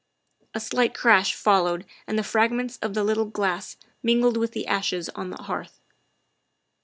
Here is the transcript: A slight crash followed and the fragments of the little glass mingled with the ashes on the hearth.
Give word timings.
A 0.55 0.59
slight 0.59 0.95
crash 0.95 1.35
followed 1.35 1.85
and 2.07 2.17
the 2.17 2.23
fragments 2.23 2.77
of 2.77 2.95
the 2.95 3.03
little 3.03 3.25
glass 3.27 3.77
mingled 4.01 4.35
with 4.35 4.51
the 4.53 4.65
ashes 4.65 5.09
on 5.09 5.29
the 5.29 5.43
hearth. 5.43 5.79